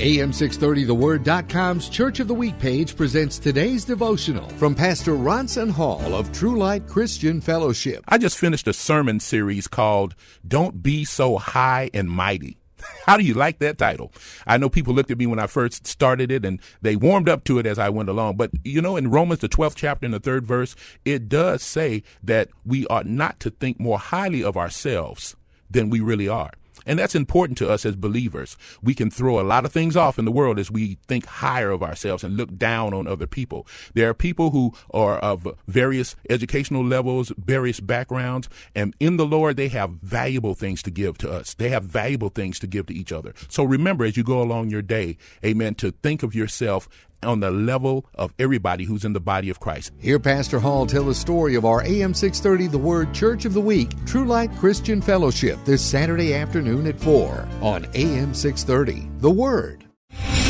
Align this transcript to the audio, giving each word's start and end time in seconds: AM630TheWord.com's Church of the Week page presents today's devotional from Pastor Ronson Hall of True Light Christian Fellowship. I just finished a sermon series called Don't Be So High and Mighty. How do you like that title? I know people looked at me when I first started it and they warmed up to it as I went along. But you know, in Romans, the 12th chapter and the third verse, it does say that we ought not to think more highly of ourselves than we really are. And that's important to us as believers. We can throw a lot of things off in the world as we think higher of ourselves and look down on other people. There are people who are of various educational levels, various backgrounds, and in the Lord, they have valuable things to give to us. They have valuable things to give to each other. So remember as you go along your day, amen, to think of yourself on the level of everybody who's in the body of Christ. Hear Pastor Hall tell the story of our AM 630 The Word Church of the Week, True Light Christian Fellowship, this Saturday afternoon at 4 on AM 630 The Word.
AM630TheWord.com's 0.00 1.90
Church 1.90 2.20
of 2.20 2.28
the 2.28 2.32
Week 2.32 2.58
page 2.58 2.96
presents 2.96 3.38
today's 3.38 3.84
devotional 3.84 4.48
from 4.50 4.74
Pastor 4.74 5.12
Ronson 5.12 5.70
Hall 5.70 6.14
of 6.14 6.32
True 6.32 6.58
Light 6.58 6.86
Christian 6.86 7.38
Fellowship. 7.38 8.02
I 8.08 8.16
just 8.16 8.38
finished 8.38 8.66
a 8.66 8.72
sermon 8.72 9.20
series 9.20 9.68
called 9.68 10.14
Don't 10.48 10.82
Be 10.82 11.04
So 11.04 11.36
High 11.36 11.90
and 11.92 12.10
Mighty. 12.10 12.56
How 13.06 13.18
do 13.18 13.24
you 13.24 13.34
like 13.34 13.58
that 13.58 13.76
title? 13.76 14.10
I 14.46 14.56
know 14.56 14.70
people 14.70 14.94
looked 14.94 15.10
at 15.10 15.18
me 15.18 15.26
when 15.26 15.38
I 15.38 15.46
first 15.46 15.86
started 15.86 16.30
it 16.30 16.46
and 16.46 16.62
they 16.80 16.96
warmed 16.96 17.28
up 17.28 17.44
to 17.44 17.58
it 17.58 17.66
as 17.66 17.78
I 17.78 17.90
went 17.90 18.08
along. 18.08 18.38
But 18.38 18.52
you 18.64 18.80
know, 18.80 18.96
in 18.96 19.10
Romans, 19.10 19.40
the 19.40 19.50
12th 19.50 19.74
chapter 19.76 20.06
and 20.06 20.14
the 20.14 20.18
third 20.18 20.46
verse, 20.46 20.74
it 21.04 21.28
does 21.28 21.62
say 21.62 22.04
that 22.22 22.48
we 22.64 22.86
ought 22.86 23.04
not 23.04 23.38
to 23.40 23.50
think 23.50 23.78
more 23.78 23.98
highly 23.98 24.42
of 24.42 24.56
ourselves 24.56 25.36
than 25.70 25.90
we 25.90 26.00
really 26.00 26.26
are. 26.26 26.52
And 26.86 26.98
that's 26.98 27.14
important 27.14 27.58
to 27.58 27.68
us 27.68 27.84
as 27.84 27.96
believers. 27.96 28.56
We 28.82 28.94
can 28.94 29.10
throw 29.10 29.40
a 29.40 29.42
lot 29.42 29.64
of 29.64 29.72
things 29.72 29.96
off 29.96 30.18
in 30.18 30.24
the 30.24 30.32
world 30.32 30.58
as 30.58 30.70
we 30.70 30.98
think 31.06 31.26
higher 31.26 31.70
of 31.70 31.82
ourselves 31.82 32.24
and 32.24 32.36
look 32.36 32.56
down 32.56 32.94
on 32.94 33.06
other 33.06 33.26
people. 33.26 33.66
There 33.94 34.08
are 34.08 34.14
people 34.14 34.50
who 34.50 34.74
are 34.92 35.18
of 35.18 35.46
various 35.66 36.16
educational 36.28 36.84
levels, 36.84 37.32
various 37.36 37.80
backgrounds, 37.80 38.48
and 38.74 38.94
in 39.00 39.16
the 39.16 39.26
Lord, 39.26 39.56
they 39.56 39.68
have 39.68 39.90
valuable 39.90 40.54
things 40.54 40.82
to 40.82 40.90
give 40.90 41.18
to 41.18 41.30
us. 41.30 41.54
They 41.54 41.68
have 41.70 41.84
valuable 41.84 42.28
things 42.28 42.58
to 42.60 42.66
give 42.66 42.86
to 42.86 42.94
each 42.94 43.12
other. 43.12 43.34
So 43.48 43.64
remember 43.64 44.04
as 44.04 44.16
you 44.16 44.24
go 44.24 44.40
along 44.42 44.70
your 44.70 44.82
day, 44.82 45.16
amen, 45.44 45.74
to 45.76 45.92
think 45.92 46.22
of 46.22 46.34
yourself 46.34 46.88
on 47.22 47.40
the 47.40 47.50
level 47.50 48.06
of 48.14 48.32
everybody 48.38 48.84
who's 48.84 49.04
in 49.04 49.12
the 49.12 49.20
body 49.20 49.50
of 49.50 49.60
Christ. 49.60 49.92
Hear 49.98 50.18
Pastor 50.18 50.60
Hall 50.60 50.86
tell 50.86 51.04
the 51.04 51.14
story 51.14 51.54
of 51.54 51.64
our 51.64 51.82
AM 51.82 52.14
630 52.14 52.68
The 52.68 52.78
Word 52.78 53.12
Church 53.12 53.44
of 53.44 53.54
the 53.54 53.60
Week, 53.60 53.90
True 54.06 54.24
Light 54.24 54.50
Christian 54.56 55.02
Fellowship, 55.02 55.58
this 55.64 55.82
Saturday 55.82 56.34
afternoon 56.34 56.86
at 56.86 56.98
4 56.98 57.46
on 57.60 57.86
AM 57.94 58.34
630 58.34 59.10
The 59.18 59.30
Word. 59.30 59.89